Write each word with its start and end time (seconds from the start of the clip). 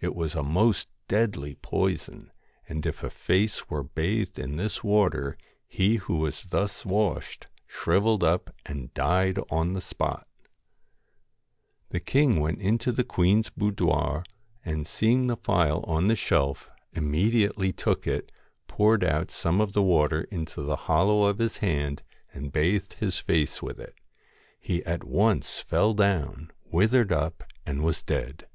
It 0.00 0.16
was 0.16 0.34
a 0.34 0.42
most 0.42 0.88
deadly 1.06 1.54
poison, 1.54 2.32
and 2.68 2.84
if 2.84 3.04
a 3.04 3.08
face 3.08 3.70
were 3.70 3.84
bathed 3.84 4.36
in 4.36 4.56
this 4.56 4.82
water, 4.82 5.38
he 5.68 5.94
who 5.94 6.16
was 6.16 6.42
thus 6.46 6.84
washed, 6.84 7.46
shrivelled 7.68 8.24
up, 8.24 8.52
and 8.66 8.92
died 8.94 9.38
on 9.48 9.74
the 9.74 9.80
spot 9.80 10.26
The 11.90 12.00
king 12.00 12.40
went 12.40 12.60
into 12.60 12.90
the 12.90 13.04
queen's 13.04 13.48
boudoir, 13.50 14.24
and 14.64 14.88
see 14.88 15.12
ing 15.12 15.28
the 15.28 15.36
phial 15.36 15.84
on 15.86 16.08
the 16.08 16.16
shelf, 16.16 16.68
immediately 16.92 17.72
took 17.72 18.08
it, 18.08 18.32
E 18.34 18.72
cured 18.76 19.04
out 19.04 19.30
some 19.30 19.60
of 19.60 19.72
the 19.72 19.84
water 19.84 20.22
into 20.32 20.62
the 20.62 20.74
hollow 20.90 21.22
of 21.26 21.40
is 21.40 21.58
hand 21.58 22.02
and 22.34 22.50
bathed 22.50 22.94
his 22.94 23.18
face 23.20 23.62
with 23.62 23.78
it 23.78 23.94
He 24.58 24.84
at 24.84 25.04
once 25.04 25.60
fell 25.60 25.94
down, 25.94 26.50
withered 26.64 27.12
up, 27.12 27.44
and 27.64 27.84
was 27.84 28.02
dead. 28.02 28.48